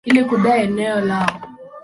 ili 0.09 0.21
kudai 0.29 0.63
eneo 0.65 0.99
lao. 1.01 1.39